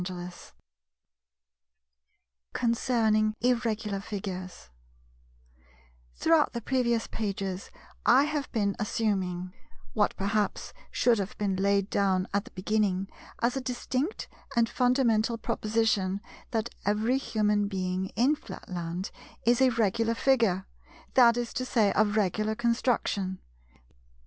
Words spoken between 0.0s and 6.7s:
§7 Concerning Irregular Figures Throughout the